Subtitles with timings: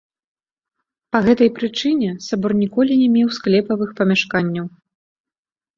[1.15, 4.65] Па гэтай прычыне сабор ніколі не меў склепавых памяшканняў.